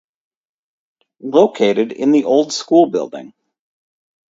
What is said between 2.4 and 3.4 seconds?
school Building.